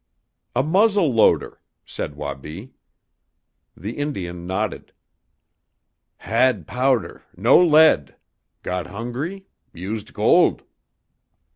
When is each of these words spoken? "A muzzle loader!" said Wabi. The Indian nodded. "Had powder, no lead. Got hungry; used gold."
"A 0.55 0.63
muzzle 0.63 1.13
loader!" 1.13 1.61
said 1.85 2.15
Wabi. 2.15 2.73
The 3.77 3.97
Indian 3.99 4.47
nodded. 4.47 4.93
"Had 6.17 6.65
powder, 6.65 7.21
no 7.37 7.63
lead. 7.63 8.15
Got 8.63 8.87
hungry; 8.87 9.45
used 9.75 10.11
gold." 10.15 10.63